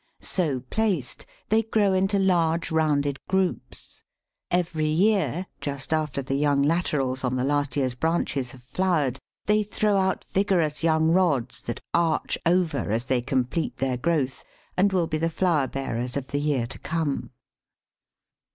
[0.23, 4.03] So placed, they grow into large rounded groups.
[4.49, 9.61] Every year, just after the young laterals on the last year's branches have flowered, they
[9.61, 14.43] throw out vigorous young rods that arch over as they complete their growth,
[14.75, 17.29] and will be the flower bearers of the year to come.